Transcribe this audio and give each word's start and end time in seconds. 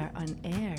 Are 0.00 0.10
on 0.16 0.48
air. 0.48 0.76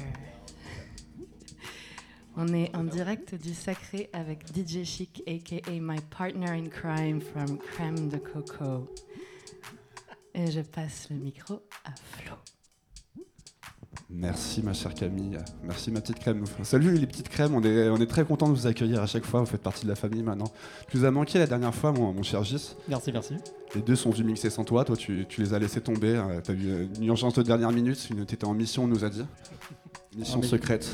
On 2.36 2.48
est 2.56 2.76
en 2.76 2.84
direct 2.84 3.36
du 3.36 3.54
sacré 3.54 4.10
avec 4.14 4.48
DJ 4.48 4.84
Chic, 4.84 5.22
aka 5.28 5.80
my 5.80 6.00
partner 6.10 6.50
in 6.50 6.68
crime 6.68 7.22
from 7.22 7.60
Crème 7.60 8.10
de 8.10 8.18
Coco. 8.18 8.90
Et 10.34 10.50
je 10.50 10.62
passe 10.62 11.10
le 11.12 11.18
micro. 11.18 11.62
Merci 14.22 14.62
ma 14.62 14.74
chère 14.74 14.94
Camille, 14.94 15.40
merci 15.64 15.90
ma 15.90 16.00
petite 16.00 16.20
crème. 16.20 16.44
Salut 16.62 16.96
les 16.96 17.08
petites 17.08 17.28
crèmes, 17.28 17.56
on 17.56 17.64
est, 17.64 17.90
on 17.90 17.98
est 17.98 18.06
très 18.06 18.24
content 18.24 18.48
de 18.48 18.54
vous 18.54 18.68
accueillir 18.68 19.02
à 19.02 19.08
chaque 19.08 19.26
fois, 19.26 19.40
vous 19.40 19.48
faites 19.48 19.64
partie 19.64 19.84
de 19.86 19.90
la 19.90 19.96
famille 19.96 20.22
maintenant. 20.22 20.52
Tu 20.92 20.98
nous 20.98 21.06
as 21.06 21.12
manqué 21.12 21.40
la 21.40 21.48
dernière 21.48 21.74
fois 21.74 21.92
mon, 21.92 22.14
mon 22.14 22.22
cher 22.22 22.44
Gis. 22.44 22.76
Merci, 22.88 23.12
merci. 23.12 23.34
Les 23.74 23.82
deux 23.82 23.96
sont 23.96 24.12
venus 24.12 24.28
mixer 24.28 24.52
sans 24.52 24.64
toi, 24.64 24.86
toi 24.86 24.96
tu, 24.96 25.26
tu 25.28 25.42
les 25.42 25.56
as 25.56 25.60
laissés 25.60 25.82
tomber, 25.82 26.18
euh, 26.18 26.40
t'as 26.44 26.54
eu 26.54 26.88
une 27.00 27.06
urgence 27.06 27.34
de 27.34 27.42
dernière 27.42 27.72
minute, 27.72 28.12
une 28.12 28.24
t'étais 28.24 28.46
en 28.46 28.54
mission 28.54 28.84
on 28.84 28.88
nous 28.88 29.04
a 29.04 29.10
dit. 29.10 29.26
Mission 30.16 30.44
secrète. 30.44 30.88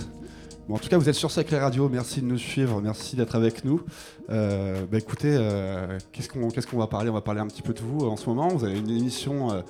En 0.69 0.77
tout 0.77 0.89
cas, 0.89 0.97
vous 0.97 1.07
êtes 1.07 1.15
sur 1.15 1.31
Sacré 1.31 1.57
Radio. 1.59 1.87
Merci 1.87 2.21
de 2.21 2.25
nous 2.25 2.37
suivre. 2.37 2.81
Merci 2.81 3.15
d'être 3.15 3.35
avec 3.35 3.63
nous. 3.63 3.81
Euh, 4.29 4.85
bah, 4.91 4.97
écoutez, 4.97 5.33
euh, 5.33 5.97
qu'est-ce 6.11 6.27
qu'on 6.67 6.77
va 6.77 6.87
parler? 6.87 7.09
On 7.09 7.13
va 7.13 7.21
parler 7.21 7.39
un 7.39 7.47
petit 7.47 7.61
peu 7.61 7.73
de 7.73 7.79
vous. 7.79 8.05
En 8.05 8.17
ce 8.17 8.27
moment, 8.27 8.49
vous 8.49 8.65
avez 8.65 8.77
une 8.77 8.89
émission 8.89 9.51
euh, 9.51 9.61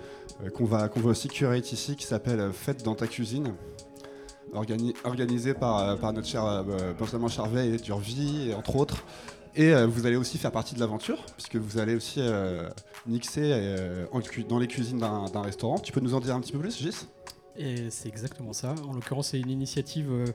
euh, 0.43 0.49
qu'on 0.49 0.65
va, 0.65 0.89
aussi 1.05 1.27
curate 1.27 1.71
ici 1.71 1.95
qui 1.95 2.05
s'appelle 2.05 2.39
euh, 2.39 2.51
Fête 2.51 2.83
dans 2.83 2.95
ta 2.95 3.05
cuisine. 3.07 3.53
Organi- 4.53 4.95
organisée 5.03 5.53
par, 5.53 5.79
euh, 5.79 5.95
notre 6.13 6.27
cher 6.27 6.43
euh, 6.45 6.93
Benjamin 6.97 7.27
Charvet 7.27 7.67
et 7.67 7.77
Durvie, 7.77 8.53
entre 8.57 8.75
autres. 8.75 9.03
Et 9.55 9.73
euh, 9.73 9.87
vous 9.87 10.05
allez 10.05 10.15
aussi 10.15 10.37
faire 10.37 10.51
partie 10.51 10.73
de 10.75 10.79
l'aventure, 10.79 11.23
puisque 11.33 11.55
vous 11.57 11.77
allez 11.79 11.95
aussi 11.95 12.21
euh, 12.21 12.69
euh, 13.41 14.05
cu- 14.21 14.43
dans 14.43 14.57
les 14.59 14.67
cuisines 14.67 14.99
d'un 14.99 15.41
restaurant. 15.41 15.77
Tu 15.79 15.91
peux 15.91 15.99
nous 15.99 16.13
en 16.15 16.19
dire 16.19 16.35
un 16.35 16.39
petit 16.39 16.51
peu 16.53 16.59
plus, 16.59 16.77
Gis? 16.77 17.07
Et 17.57 17.89
c'est 17.89 18.07
exactement 18.07 18.53
ça. 18.53 18.75
En 18.87 18.93
l'occurrence, 18.93 19.29
c'est 19.29 19.39
une 19.39 19.49
initiative 19.49 20.11
euh, 20.11 20.25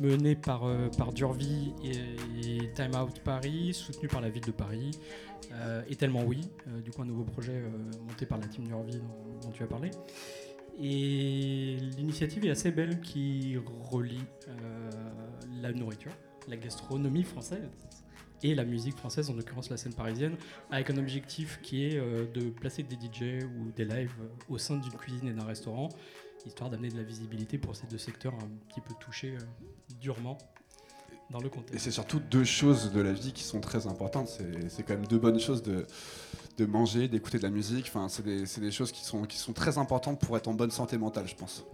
menée 0.00 0.34
par, 0.34 0.64
euh, 0.64 0.88
par 0.98 1.12
Durvie 1.12 1.72
et, 1.84 2.72
Time 2.74 2.92
Out 3.00 3.20
Paris, 3.20 3.72
soutenue 3.74 4.08
par 4.08 4.20
la 4.20 4.28
ville 4.28 4.44
de 4.44 4.50
Paris. 4.50 4.90
euh, 5.52 5.82
et 5.88 5.94
tellement 5.94 6.24
oui, 6.24 6.40
du 6.82 6.90
coup 6.90 7.02
un 7.02 7.04
nouveau 7.04 7.24
projet 7.24 7.62
monté 8.08 8.26
par 8.26 8.38
la 8.38 8.46
team 8.46 8.66
Durvie 8.66 8.98
dont, 8.98 9.40
dont 9.42 9.50
tu 9.52 9.62
as 9.62 9.66
parlé. 9.66 9.90
Et 10.80 11.76
l'initiative 11.96 12.44
est 12.44 12.50
assez 12.50 12.72
belle 12.72 13.00
qui 13.00 13.56
relie 13.82 14.24
la 15.62 15.72
nourriture, 15.72 16.10
la 16.48 16.56
gastronomie 16.56 17.22
française 17.22 17.68
et 18.42 18.56
la 18.56 18.64
musique 18.64 18.96
française, 18.96 19.30
en 19.30 19.34
l'occurrence 19.34 19.70
la 19.70 19.76
scène 19.76 19.94
parisienne, 19.94 20.36
avec 20.72 20.90
un 20.90 20.96
objectif 20.96 21.60
qui 21.62 21.84
est 21.84 21.96
de 21.96 22.50
placer 22.50 22.82
des 22.82 22.96
DJ 22.96 23.44
ou 23.44 23.70
des 23.70 23.84
lives 23.84 24.16
au 24.48 24.58
sein 24.58 24.76
d'une 24.76 24.92
cuisine 24.92 25.28
et 25.28 25.32
d'un 25.32 25.44
restaurant, 25.44 25.90
histoire 26.46 26.70
d'amener 26.70 26.88
de 26.90 26.96
la 26.96 27.02
visibilité 27.02 27.58
pour 27.58 27.74
ces 27.76 27.86
deux 27.86 27.98
secteurs 27.98 28.34
un 28.34 28.48
petit 28.68 28.80
peu 28.80 28.94
touchés 29.00 29.36
euh, 29.36 29.44
durement 30.00 30.38
dans 31.30 31.38
le 31.40 31.46
Et 31.46 31.50
contexte. 31.50 31.84
c'est 31.84 31.90
surtout 31.90 32.20
deux 32.20 32.44
choses 32.44 32.92
de 32.92 33.00
la 33.00 33.12
vie 33.12 33.32
qui 33.32 33.42
sont 33.44 33.60
très 33.60 33.86
importantes. 33.86 34.28
C'est 34.68 34.82
quand 34.82 34.94
même 34.94 35.06
deux 35.06 35.18
bonnes 35.18 35.40
choses 35.40 35.62
de, 35.62 35.86
de 36.58 36.66
manger, 36.66 37.08
d'écouter 37.08 37.38
de 37.38 37.42
la 37.44 37.50
musique. 37.50 37.86
Enfin, 37.88 38.08
c'est 38.08 38.22
des, 38.22 38.44
des 38.60 38.70
choses 38.70 38.92
qui 38.92 39.04
sont, 39.04 39.22
qui 39.24 39.38
sont 39.38 39.52
très 39.54 39.78
importantes 39.78 40.20
pour 40.20 40.36
être 40.36 40.48
en 40.48 40.54
bonne 40.54 40.70
santé 40.70 40.98
mentale, 40.98 41.26
je 41.26 41.34
pense. 41.34 41.64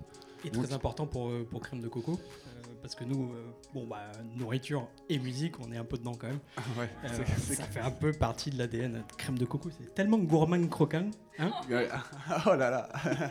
Et 0.44 0.50
très 0.50 0.72
important 0.72 1.06
pour, 1.06 1.28
euh, 1.28 1.46
pour 1.50 1.60
Crème 1.60 1.80
de 1.82 1.88
Coco, 1.88 2.12
euh, 2.12 2.62
parce 2.80 2.94
que 2.94 3.04
nous, 3.04 3.30
euh, 3.34 3.44
bon, 3.74 3.86
bah, 3.86 4.10
nourriture 4.36 4.88
et 5.10 5.18
musique, 5.18 5.60
on 5.60 5.70
est 5.70 5.76
un 5.76 5.84
peu 5.84 5.98
dedans 5.98 6.14
quand 6.14 6.28
même. 6.28 6.38
Ouais, 6.78 6.88
Euh, 7.04 7.24
ça 7.54 7.64
fait 7.64 7.80
un 7.80 7.90
peu 7.90 8.12
partie 8.12 8.48
de 8.50 8.56
l'ADN 8.56 8.92
de 8.92 9.14
Crème 9.18 9.36
de 9.36 9.44
Coco. 9.44 9.68
C'est 9.78 9.92
tellement 9.94 10.16
gourmand 10.18 10.66
croquant. 10.68 11.10
Hein. 11.38 11.50
Oh 12.46 12.54
là 12.54 12.70
là 12.70 12.88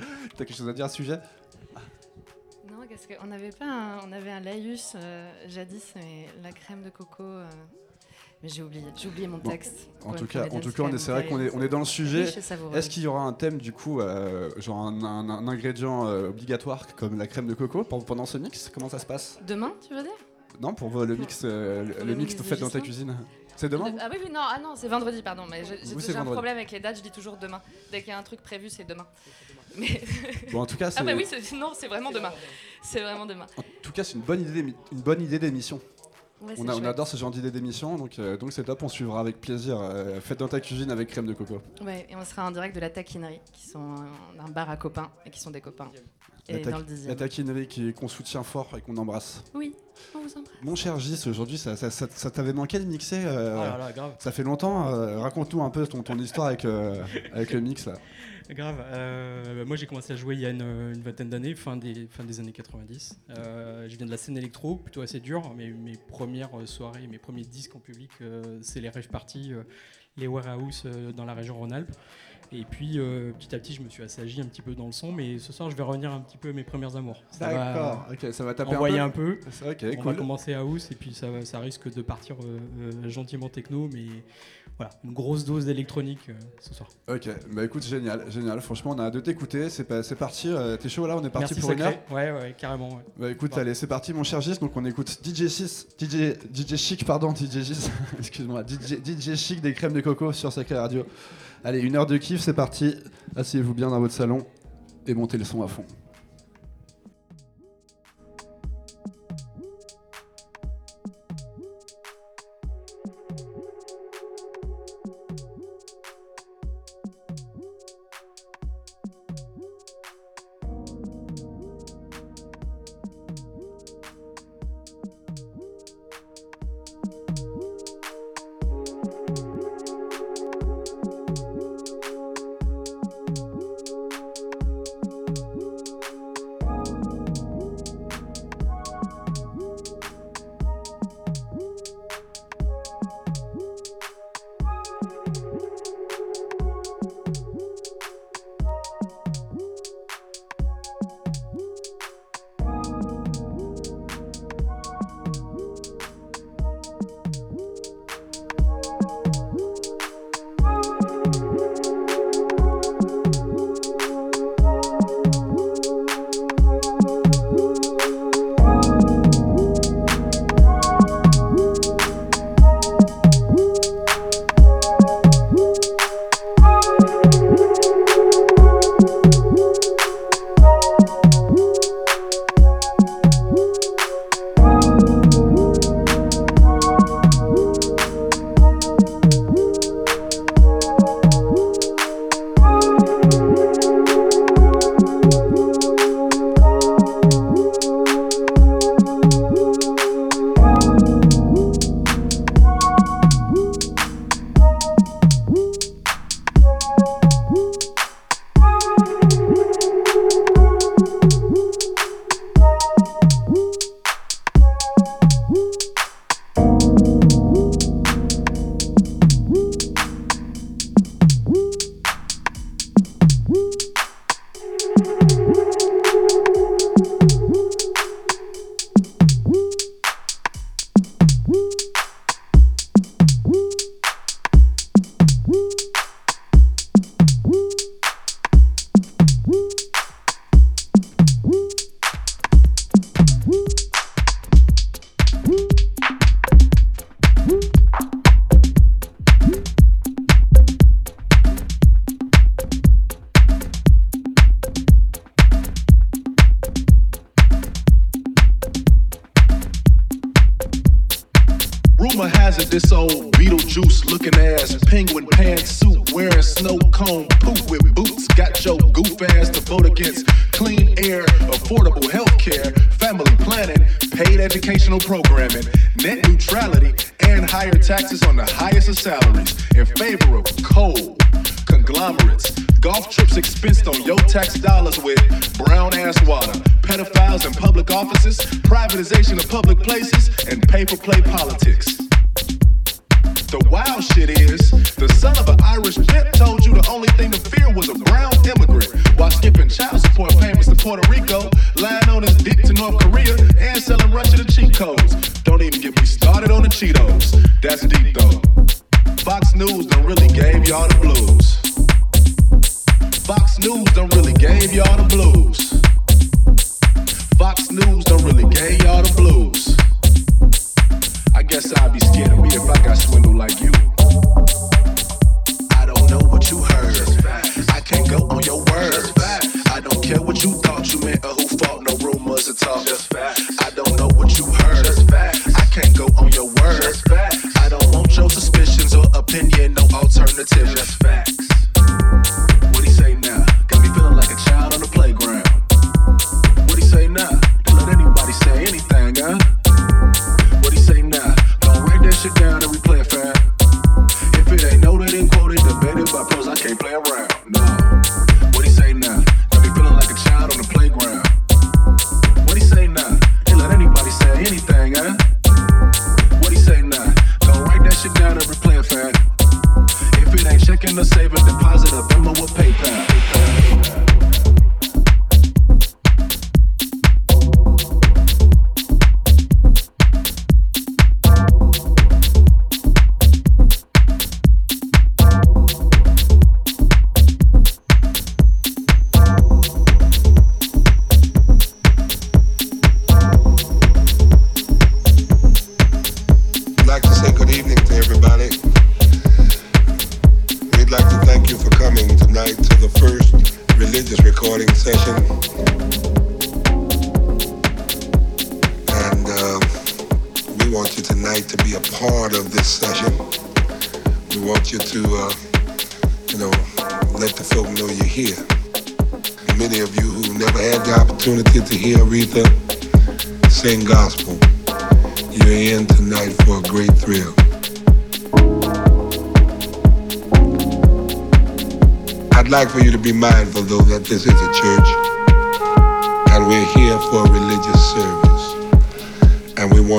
T'as 0.36 0.44
quelque 0.44 0.54
chose 0.56 0.68
à 0.68 0.72
dire 0.72 0.84
à 0.84 0.88
ce 0.88 0.96
sujet 0.96 1.18
Non, 2.70 2.86
qu'est-ce 2.88 3.06
que 3.08 3.14
on 3.22 3.26
n'avait 3.26 3.50
pas 3.50 3.66
un, 3.66 3.98
on 4.08 4.12
avait 4.12 4.30
un 4.30 4.40
laïus 4.40 4.92
euh, 4.96 5.30
jadis, 5.48 5.92
mais 5.96 6.26
la 6.42 6.52
crème 6.52 6.82
de 6.82 6.90
coco. 6.90 7.22
euh, 7.22 7.46
mais 8.42 8.48
j'ai 8.48 8.62
oublié, 8.62 8.84
j'ai 8.96 9.08
oublié 9.08 9.26
mon 9.28 9.36
Bon, 9.38 9.50
texte. 9.50 9.88
En 10.04 10.14
tout 10.14 10.26
cas, 10.26 10.40
en 10.40 10.42
comédienne, 10.44 10.62
tout 10.62 10.70
c'est 10.70 10.76
cas, 10.76 10.82
on 10.84 10.92
est, 10.94 10.98
c'est 10.98 11.12
vrai 11.12 11.26
qu'on 11.26 11.40
est, 11.40 11.54
on 11.54 11.60
est 11.60 11.68
dans 11.68 11.78
le 11.80 11.84
sujet. 11.84 12.22
Est-ce 12.72 12.88
qu'il 12.88 13.02
y 13.02 13.06
aura 13.06 13.20
un 13.22 13.34
thème 13.34 13.58
du 13.58 13.72
coup, 13.72 14.00
euh, 14.00 14.50
genre 14.58 14.78
un, 14.86 15.02
un- 15.02 15.28
un 15.28 15.46
ingrédient 15.48 16.04
obligatoire 16.06 16.86
comme 16.96 17.18
la 17.18 17.26
crème 17.26 17.46
de 17.46 17.54
coco 17.54 17.84
pendant 17.84 18.24
ce 18.24 18.38
mix? 18.38 18.70
Comment 18.72 18.88
ça 18.88 18.98
se 18.98 19.04
passe? 19.06 19.38
Demain, 19.46 19.72
tu 19.86 19.94
veux 19.94 20.02
dire? 20.02 20.12
Non, 20.60 20.72
pour 20.74 20.88
le 21.04 21.16
mix, 21.16 21.42
euh, 21.44 21.84
le, 22.04 22.14
mix 22.14 22.34
mix 22.34 22.42
fait 22.48 22.56
dans 22.56 22.70
ta 22.70 22.80
cuisine. 22.80 23.16
C'est 23.60 23.68
demain 23.68 23.92
Ah 24.00 24.08
oui, 24.10 24.16
oui, 24.24 24.30
non, 24.32 24.40
ah 24.42 24.58
non, 24.58 24.72
c'est 24.74 24.88
vendredi, 24.88 25.20
pardon. 25.20 25.42
Mais 25.50 25.62
j'ai 25.66 26.16
un 26.16 26.24
problème 26.24 26.56
avec 26.56 26.70
les 26.70 26.80
dates, 26.80 26.96
je 26.96 27.02
dis 27.02 27.10
toujours 27.10 27.36
demain. 27.36 27.60
Dès 27.92 27.98
qu'il 28.00 28.08
y 28.08 28.12
a 28.12 28.18
un 28.18 28.22
truc 28.22 28.40
prévu, 28.40 28.70
c'est 28.70 28.84
demain. 28.84 29.06
Mais 29.76 30.00
Bon, 30.50 30.62
en 30.62 30.66
tout 30.66 30.78
cas, 30.78 30.90
c'est 30.90 31.00
ah 31.00 31.04
bah 31.04 31.12
oui, 31.14 31.26
non, 31.52 31.72
c'est 31.74 31.86
vraiment 31.88 32.10
demain. 32.10 32.32
C'est 32.82 33.02
vraiment 33.02 33.26
demain. 33.26 33.46
en 33.58 33.62
tout 33.82 33.92
cas, 33.92 34.02
c'est 34.02 34.14
une 34.14 34.22
bonne 34.22 34.40
idée, 34.40 34.62
d'émi- 34.62 34.74
une 34.92 35.00
bonne 35.02 35.20
idée 35.20 35.38
d'émission. 35.38 35.78
Ouais, 36.40 36.54
On, 36.56 36.66
a- 36.68 36.72
on 36.72 36.76
chouette. 36.78 36.86
adore 36.86 37.06
ce 37.06 37.18
genre 37.18 37.30
d'idée 37.30 37.50
d'émission, 37.50 37.96
donc 37.96 38.18
euh, 38.18 38.38
donc 38.38 38.54
c'est 38.54 38.64
top. 38.64 38.82
On 38.82 38.88
suivra 38.88 39.20
avec 39.20 39.42
plaisir. 39.42 39.78
euh, 39.78 40.22
Faites 40.22 40.38
dans 40.38 40.48
ta 40.48 40.58
cuisine 40.60 40.90
avec 40.90 41.08
crème 41.10 41.26
de 41.26 41.34
coco. 41.34 41.60
Ouais, 41.82 42.06
et 42.08 42.16
on 42.16 42.24
sera 42.24 42.46
en 42.46 42.50
direct 42.50 42.74
de 42.74 42.80
la 42.80 42.88
taquinerie, 42.88 43.40
qui 43.52 43.68
sont 43.68 43.78
un, 44.38 44.42
un 44.42 44.48
bar 44.48 44.70
à 44.70 44.78
copains 44.78 45.10
et 45.26 45.30
qui 45.30 45.38
sont 45.38 45.50
des 45.50 45.60
copains. 45.60 45.90
La, 46.50 46.58
Et 46.58 46.62
ta- 46.62 46.70
dans 46.70 46.78
le 46.78 46.82
la 46.84 46.88
dixième. 46.88 47.16
taquinerie 47.16 47.66
qui- 47.66 47.92
qu'on 47.92 48.08
soutient 48.08 48.42
fort 48.42 48.68
et 48.76 48.80
qu'on 48.80 48.96
embrasse. 48.96 49.42
Oui, 49.54 49.74
on 50.14 50.18
vous 50.20 50.28
embrasse. 50.36 50.52
Mon 50.62 50.74
cher 50.74 50.98
Gis, 50.98 51.22
aujourd'hui, 51.28 51.58
ça, 51.58 51.76
ça- 51.76 51.90
ça- 51.90 52.08
ça 52.10 52.30
t'avait 52.30 52.52
manqué 52.52 52.78
de 52.78 52.84
mixer 52.84 53.22
euh, 53.24 53.54
Oh 53.56 53.60
là 53.60 53.78
là, 53.78 53.92
grave. 53.92 54.14
Ça 54.18 54.32
fait 54.32 54.42
longtemps. 54.42 54.88
euh, 54.88 55.18
Raconte-nous 55.20 55.62
un 55.62 55.70
peu 55.70 55.86
ton, 55.86 56.02
ton 56.02 56.18
histoire 56.18 56.48
avec, 56.48 56.64
euh, 56.64 57.02
avec 57.32 57.52
le 57.52 57.60
mix 57.60 57.86
là. 57.86 57.94
Grave. 58.50 58.82
Euh, 58.88 59.58
bah, 59.60 59.64
moi, 59.64 59.76
j'ai 59.76 59.86
commencé 59.86 60.12
à 60.12 60.16
jouer 60.16 60.34
il 60.34 60.40
y 60.40 60.46
a 60.46 60.50
une, 60.50 60.62
une 60.62 61.02
vingtaine 61.02 61.28
d'années, 61.30 61.54
fin 61.54 61.76
des, 61.76 62.08
fin 62.10 62.24
des 62.24 62.40
années 62.40 62.50
90. 62.50 63.16
Euh, 63.38 63.88
je 63.88 63.96
viens 63.96 64.06
de 64.06 64.10
la 64.10 64.16
scène 64.16 64.36
électro, 64.36 64.74
plutôt 64.74 65.02
assez 65.02 65.20
dur. 65.20 65.54
Mais 65.56 65.68
mes 65.70 65.96
premières 65.96 66.50
euh, 66.58 66.66
soirées, 66.66 67.06
mes 67.06 67.18
premiers 67.18 67.44
disques 67.44 67.76
en 67.76 67.78
public, 67.78 68.10
euh, 68.22 68.58
c'est 68.62 68.80
les 68.80 68.88
rave 68.88 69.06
parties, 69.06 69.52
euh, 69.52 69.62
les 70.16 70.26
warehouse 70.26 70.82
euh, 70.86 71.12
dans 71.12 71.24
la 71.24 71.34
région 71.34 71.56
Rhône-Alpes. 71.58 71.92
Et 72.52 72.64
puis, 72.68 72.98
euh, 72.98 73.30
petit 73.38 73.54
à 73.54 73.58
petit, 73.60 73.72
je 73.74 73.80
me 73.80 73.88
suis 73.88 74.02
assagi 74.02 74.40
un 74.40 74.44
petit 74.44 74.60
peu 74.62 74.74
dans 74.74 74.86
le 74.86 74.92
son. 74.92 75.12
Mais 75.12 75.38
ce 75.38 75.52
soir, 75.52 75.70
je 75.70 75.76
vais 75.76 75.82
revenir 75.84 76.10
un 76.12 76.20
petit 76.20 76.36
peu 76.36 76.48
à 76.48 76.52
mes 76.52 76.64
premières 76.64 76.96
amours. 76.96 77.22
Va 77.38 78.06
Ok, 78.10 78.32
ça 78.32 78.44
va 78.44 78.54
taper 78.54 78.74
envoyer 78.74 78.98
un 78.98 79.06
un 79.06 79.10
peu. 79.10 79.36
peu. 79.38 79.50
C'est 79.52 79.70
ok, 79.70 79.84
On 79.98 80.02
cool. 80.02 80.12
va 80.12 80.18
commencer 80.18 80.54
à 80.54 80.60
house 80.60 80.90
et 80.90 80.96
puis 80.96 81.14
ça, 81.14 81.58
risque 81.60 81.92
de 81.94 82.02
partir 82.02 82.36
euh, 82.42 82.58
euh, 83.04 83.08
gentiment 83.08 83.48
techno, 83.48 83.88
mais 83.92 84.06
voilà, 84.76 84.90
une 85.04 85.12
grosse 85.12 85.44
dose 85.44 85.66
d'électronique 85.66 86.28
euh, 86.28 86.32
ce 86.60 86.74
soir. 86.74 86.88
Ok, 87.08 87.28
bah 87.52 87.64
écoute, 87.64 87.84
génial, 87.84 88.24
génial. 88.32 88.60
Franchement, 88.62 88.94
on 88.96 88.98
a 88.98 89.04
hâte 89.04 89.14
de 89.14 89.20
t'écouter. 89.20 89.70
C'est 89.70 89.84
parti. 90.16 90.48
euh, 90.48 90.76
T'es 90.76 90.88
chaud 90.88 91.06
là? 91.06 91.16
On 91.16 91.24
est 91.24 91.30
parti 91.30 91.54
Merci 91.54 91.60
pour 91.60 91.70
une 91.70 91.82
heure? 91.82 91.92
Sacré. 91.92 92.14
Ouais, 92.14 92.32
ouais, 92.32 92.54
carrément. 92.58 92.88
ouais. 92.88 93.02
Bah 93.16 93.30
écoute, 93.30 93.56
allez, 93.58 93.74
c'est 93.74 93.86
parti, 93.86 94.12
mon 94.12 94.24
cher 94.24 94.40
Gis. 94.40 94.58
Donc 94.58 94.72
on 94.76 94.84
écoute 94.84 95.20
DJ 95.24 95.46
6, 95.46 95.88
DJ, 96.00 96.34
DJ 96.52 96.74
Chic, 96.76 97.04
pardon, 97.04 97.32
DJ 97.32 97.60
Gis. 97.62 97.90
Excuse-moi, 98.18 98.64
DJ, 98.66 98.96
DJ 99.04 99.36
Chic 99.36 99.60
des 99.60 99.72
crèmes 99.72 99.92
de 99.92 100.00
coco 100.00 100.32
sur 100.32 100.50
Sacré 100.52 100.76
Radio. 100.76 101.06
Allez, 101.62 101.80
une 101.80 101.96
heure 101.96 102.06
de 102.06 102.16
kiff, 102.16 102.40
c'est 102.40 102.54
parti. 102.54 102.94
Asseyez-vous 103.36 103.74
bien 103.74 103.90
dans 103.90 104.00
votre 104.00 104.14
salon 104.14 104.46
et 105.06 105.12
montez 105.12 105.36
le 105.36 105.44
son 105.44 105.62
à 105.62 105.68
fond. 105.68 105.84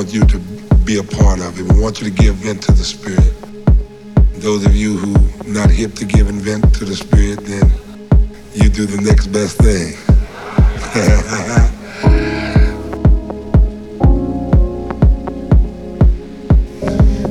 want 0.01 0.13
you 0.15 0.25
to 0.25 0.39
be 0.83 0.97
a 0.97 1.03
part 1.03 1.39
of 1.41 1.59
it. 1.59 1.71
We 1.71 1.79
want 1.79 2.01
you 2.01 2.09
to 2.09 2.15
give 2.23 2.33
vent 2.37 2.63
to 2.63 2.71
the 2.71 2.83
Spirit. 2.83 3.35
Those 4.41 4.65
of 4.65 4.75
you 4.75 4.97
who 4.97 5.13
not 5.45 5.69
hip 5.69 5.93
to 5.95 6.05
giving 6.05 6.39
vent 6.39 6.73
to 6.77 6.85
the 6.85 6.95
Spirit, 6.95 7.45
then 7.45 7.71
you 8.55 8.67
do 8.67 8.87
the 8.87 8.99
next 8.99 9.27
best 9.27 9.57
thing. 9.57 9.93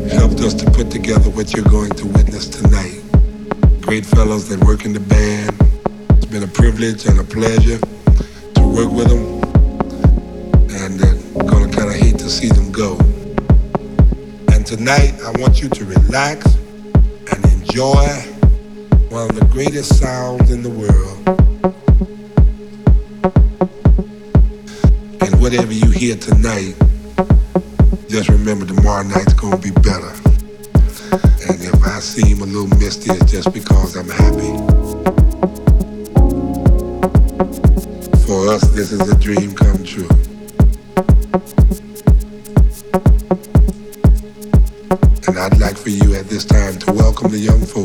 Helped 0.16 0.40
us 0.40 0.54
to 0.54 0.70
put 0.70 0.92
together 0.92 1.28
what 1.30 1.52
you're 1.52 1.64
going 1.64 1.90
to 1.90 2.06
witness 2.06 2.46
tonight. 2.46 3.02
Great 3.80 4.06
fellows 4.06 4.48
that 4.48 4.62
work 4.62 4.84
in 4.84 4.92
the 4.92 5.00
band. 5.00 5.56
It's 6.10 6.26
been 6.26 6.44
a 6.44 6.46
privilege 6.46 7.04
and 7.06 7.18
a 7.18 7.24
pleasure 7.24 7.78
to 8.54 8.62
work 8.62 8.92
with 8.92 9.08
them 9.08 9.39
see 12.30 12.48
them 12.48 12.70
go. 12.70 12.96
And 14.52 14.64
tonight, 14.64 15.14
I 15.24 15.32
want 15.40 15.60
you 15.60 15.68
to 15.68 15.84
relax 15.84 16.46
and 17.32 17.44
enjoy 17.46 18.06
one 19.08 19.28
of 19.28 19.34
the 19.34 19.48
greatest 19.50 19.98
sounds 19.98 20.48
in 20.52 20.62
the 20.62 20.70
world. 20.70 21.18
And 25.22 25.40
whatever 25.42 25.72
you 25.72 25.90
hear 25.90 26.14
tonight, 26.14 26.76
just 28.08 28.28
remember 28.28 28.64
tomorrow 28.64 29.02
night's 29.02 29.34
gonna 29.34 29.58
be 29.58 29.72
better. 29.72 30.12
And 31.48 31.60
if 31.60 31.82
I 31.82 31.98
seem 31.98 32.42
a 32.42 32.46
little 32.46 32.68
misty, 32.78 33.10
it's 33.10 33.32
just 33.32 33.52
because 33.52 33.96
I'm 33.96 34.08
happy. 34.08 34.56
For 38.24 38.48
us, 38.48 38.62
this 38.70 38.92
is 38.92 39.00
a 39.10 39.18
dream 39.18 39.52
come 39.52 39.82
true. 39.82 40.08
young 47.40 47.64
folks. 47.64 47.79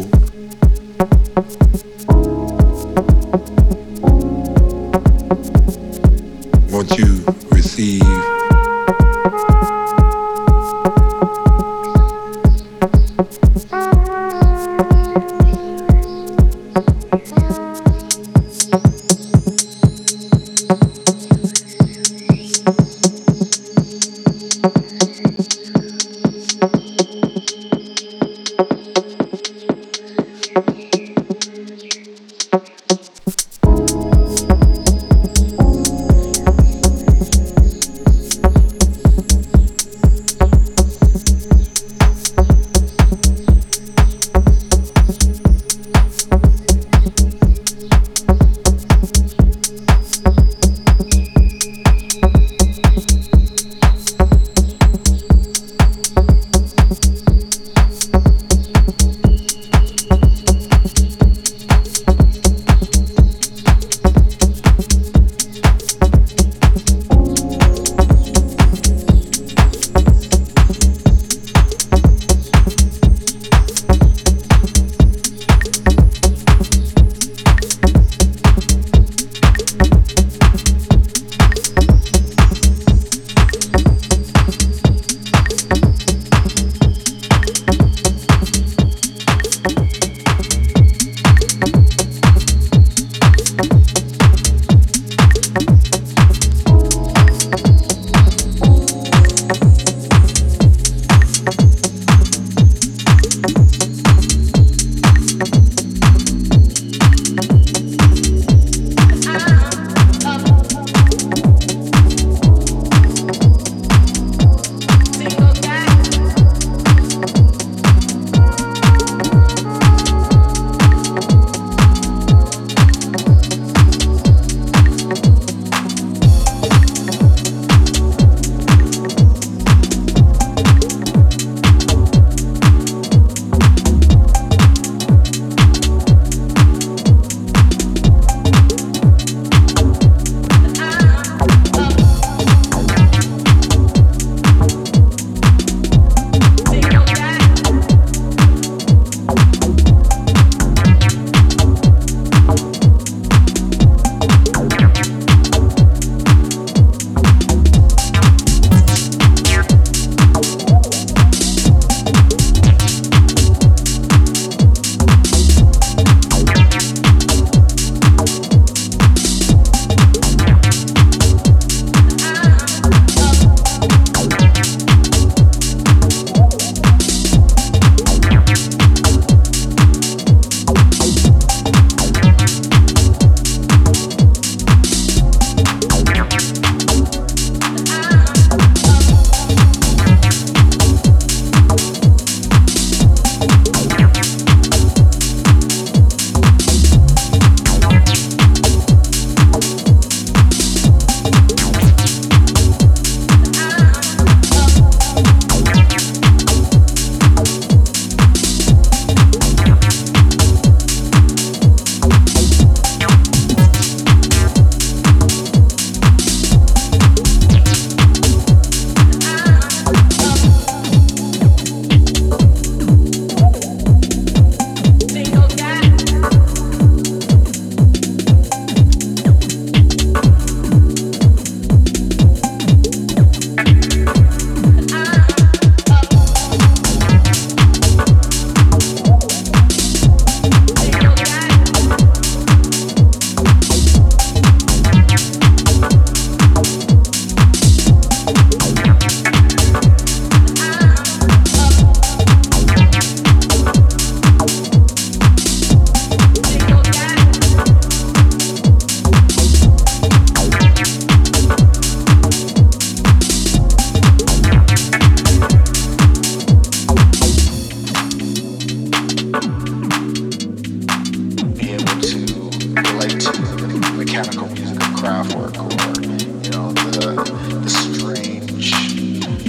you 276.43 276.49
know 276.51 276.71
the, 276.71 277.59
the 277.63 277.69
strange 277.69 278.73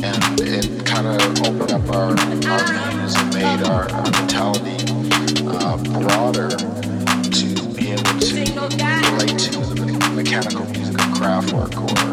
and 0.02 0.40
it 0.40 0.84
kind 0.86 1.06
of 1.06 1.40
opened 1.42 1.72
up 1.72 1.88
our, 1.94 2.10
our 2.10 2.90
views 2.90 3.14
and 3.16 3.34
made 3.34 3.62
our, 3.68 3.90
our 3.92 4.02
mentality 4.10 4.76
uh, 5.46 5.76
broader 6.00 6.50
to 6.50 7.46
be 7.74 7.92
able 7.92 8.18
to 8.20 8.34
relate 9.10 9.38
to 9.38 9.60
the 9.74 10.12
mechanical 10.14 10.64
music 10.66 10.98
of 10.98 11.12
craft 11.12 11.52
work 11.52 11.76
or 11.76 12.05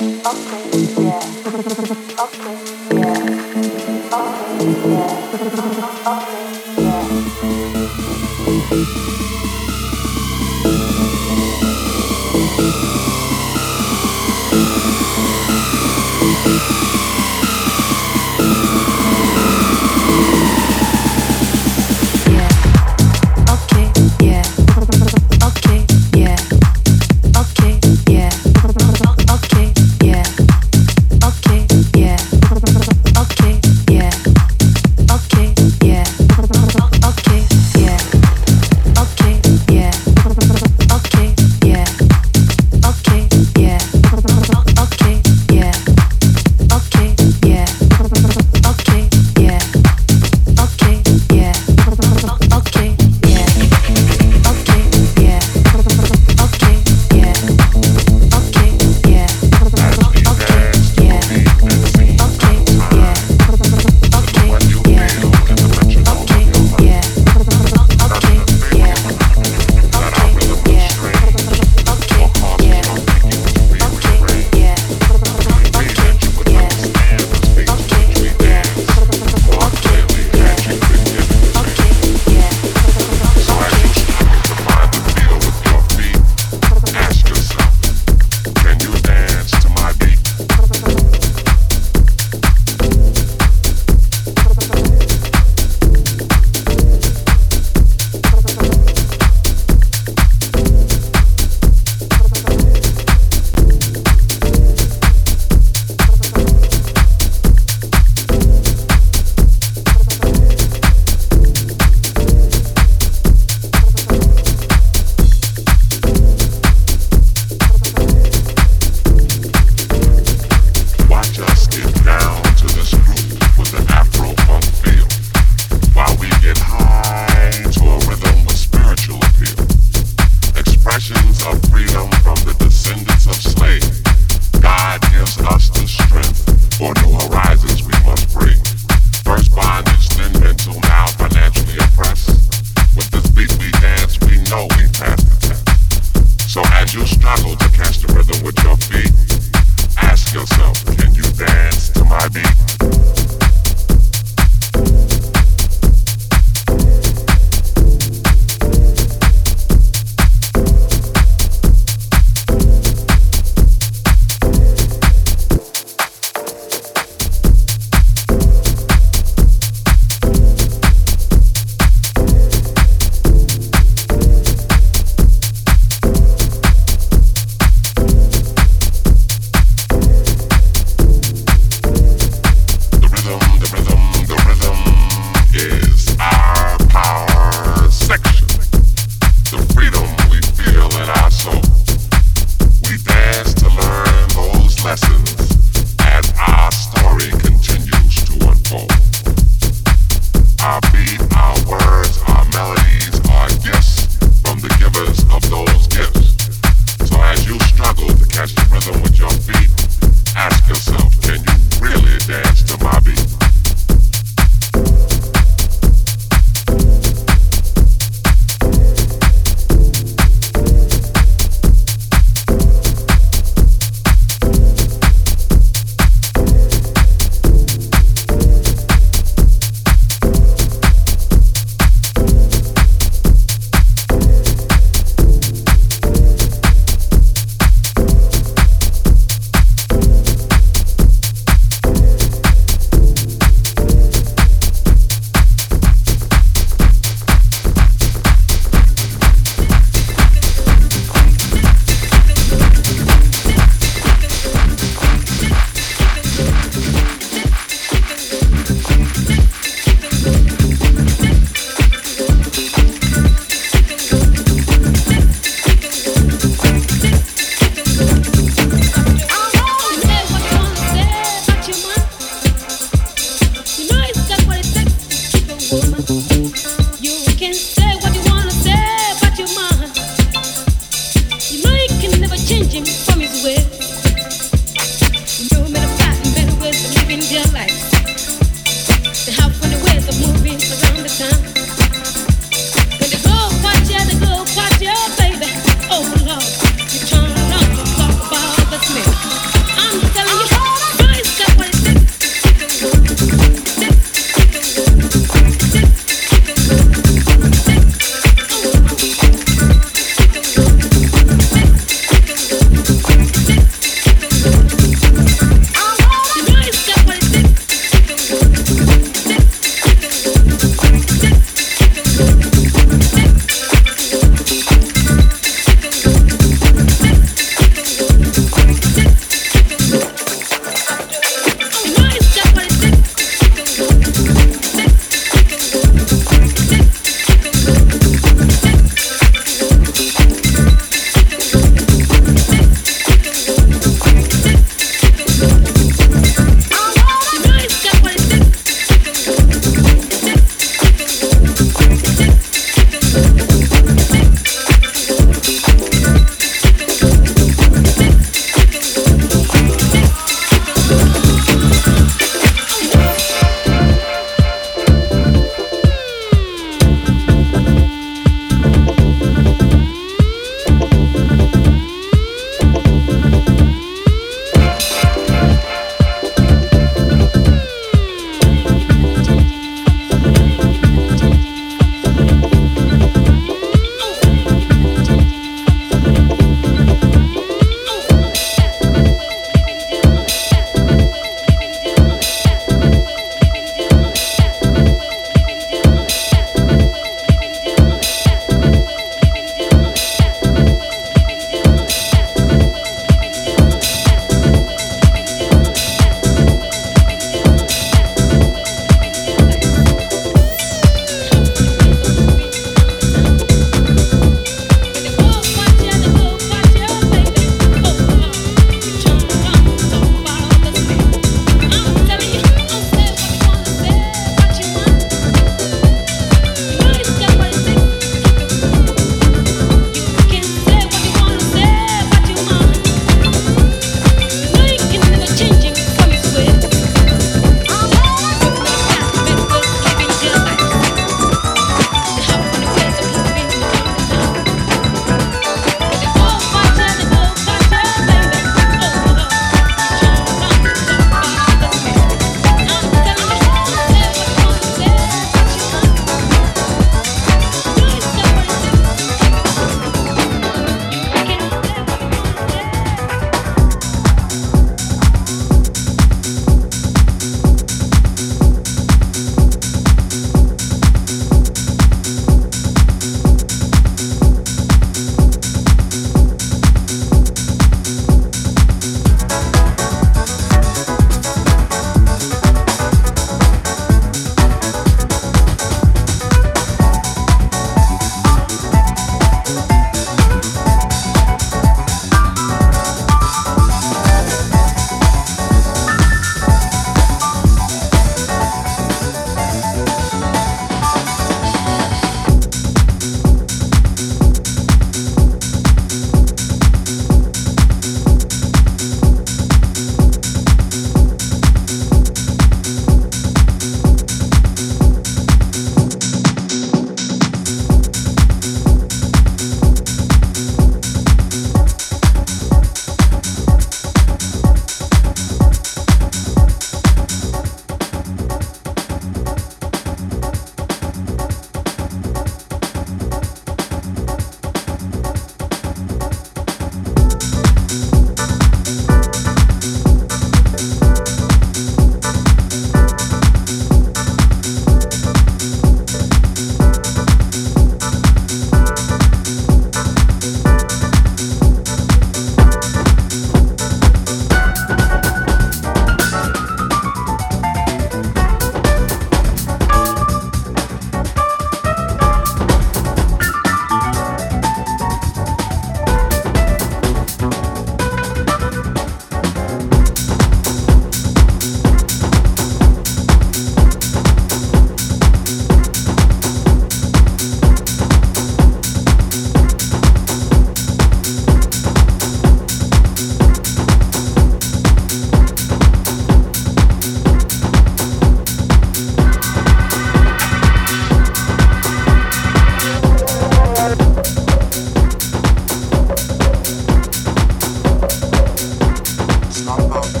Bam, 599.57 599.69
bam. 599.69 600.00